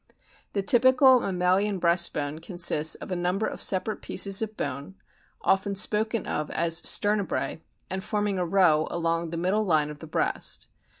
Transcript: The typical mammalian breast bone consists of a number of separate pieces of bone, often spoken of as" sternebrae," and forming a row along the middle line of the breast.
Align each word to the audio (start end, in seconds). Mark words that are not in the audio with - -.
The 0.53 0.63
typical 0.63 1.19
mammalian 1.19 1.77
breast 1.77 2.11
bone 2.11 2.39
consists 2.39 2.95
of 2.95 3.11
a 3.11 3.15
number 3.15 3.45
of 3.45 3.61
separate 3.61 4.01
pieces 4.01 4.41
of 4.41 4.57
bone, 4.57 4.95
often 5.43 5.75
spoken 5.75 6.25
of 6.25 6.49
as" 6.49 6.79
sternebrae," 6.89 7.61
and 7.87 8.03
forming 8.03 8.39
a 8.39 8.45
row 8.47 8.87
along 8.89 9.29
the 9.29 9.37
middle 9.37 9.63
line 9.63 9.91
of 9.91 9.99
the 9.99 10.07
breast. 10.07 10.69